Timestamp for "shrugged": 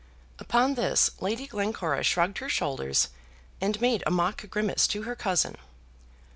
2.01-2.39